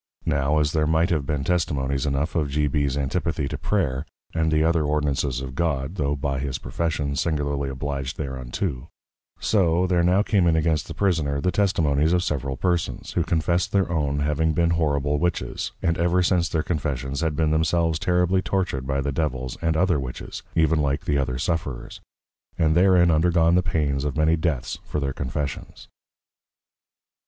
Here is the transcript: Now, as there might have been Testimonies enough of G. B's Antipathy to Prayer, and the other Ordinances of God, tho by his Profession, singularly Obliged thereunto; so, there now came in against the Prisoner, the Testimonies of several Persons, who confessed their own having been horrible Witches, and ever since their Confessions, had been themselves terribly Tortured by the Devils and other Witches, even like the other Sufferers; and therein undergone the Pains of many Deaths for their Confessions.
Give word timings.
Now, 0.25 0.57
as 0.57 0.71
there 0.71 0.87
might 0.87 1.11
have 1.11 1.27
been 1.27 1.43
Testimonies 1.43 2.07
enough 2.07 2.33
of 2.35 2.49
G. 2.49 2.65
B's 2.65 2.97
Antipathy 2.97 3.47
to 3.47 3.55
Prayer, 3.55 4.03
and 4.33 4.51
the 4.51 4.63
other 4.63 4.83
Ordinances 4.83 5.41
of 5.41 5.53
God, 5.53 5.93
tho 5.93 6.15
by 6.15 6.39
his 6.39 6.57
Profession, 6.57 7.15
singularly 7.15 7.69
Obliged 7.69 8.17
thereunto; 8.17 8.89
so, 9.39 9.85
there 9.85 10.01
now 10.01 10.23
came 10.23 10.47
in 10.47 10.55
against 10.55 10.87
the 10.87 10.95
Prisoner, 10.95 11.39
the 11.39 11.51
Testimonies 11.51 12.13
of 12.13 12.23
several 12.23 12.57
Persons, 12.57 13.11
who 13.11 13.23
confessed 13.23 13.73
their 13.73 13.91
own 13.91 14.21
having 14.21 14.53
been 14.53 14.71
horrible 14.71 15.19
Witches, 15.19 15.71
and 15.83 15.99
ever 15.99 16.23
since 16.23 16.49
their 16.49 16.63
Confessions, 16.63 17.21
had 17.21 17.35
been 17.35 17.51
themselves 17.51 17.99
terribly 17.99 18.41
Tortured 18.41 18.87
by 18.87 19.01
the 19.01 19.11
Devils 19.11 19.55
and 19.61 19.77
other 19.77 19.99
Witches, 19.99 20.41
even 20.55 20.79
like 20.81 21.05
the 21.05 21.19
other 21.19 21.37
Sufferers; 21.37 22.01
and 22.57 22.73
therein 22.75 23.11
undergone 23.11 23.53
the 23.53 23.61
Pains 23.61 24.03
of 24.03 24.17
many 24.17 24.35
Deaths 24.35 24.79
for 24.83 24.99
their 24.99 25.13
Confessions. 25.13 25.89